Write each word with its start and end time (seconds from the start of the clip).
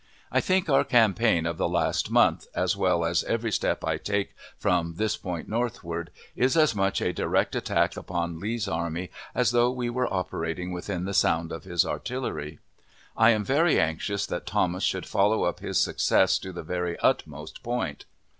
I 0.31 0.41
think 0.41 0.67
our 0.67 0.83
campaign 0.83 1.45
of 1.45 1.59
the 1.59 1.69
last 1.69 2.09
month, 2.09 2.47
as 2.55 2.75
well 2.75 3.05
as 3.05 3.23
every 3.25 3.51
step 3.51 3.85
I 3.85 3.97
take 3.99 4.33
from 4.57 4.95
this 4.95 5.15
point 5.15 5.47
northward, 5.47 6.09
is 6.35 6.57
as 6.57 6.73
much 6.73 7.01
a 7.01 7.13
direct 7.13 7.55
attack 7.55 7.95
upon 7.95 8.39
Lee's 8.39 8.67
army 8.67 9.11
as 9.35 9.51
though 9.51 9.69
we 9.69 9.91
were 9.91 10.11
operating 10.11 10.71
within 10.71 11.05
the 11.05 11.13
sound 11.13 11.51
of 11.51 11.65
his 11.65 11.85
artillery. 11.85 12.57
I 13.15 13.29
am 13.29 13.43
very 13.45 13.79
anxious 13.79 14.25
that 14.25 14.47
Thomas 14.47 14.83
should 14.83 15.05
follow 15.05 15.43
up 15.43 15.59
his 15.59 15.77
success 15.77 16.39
to 16.39 16.51
the 16.51 16.63
very 16.63 16.97
utmost 17.01 17.61
point. 17.61 18.05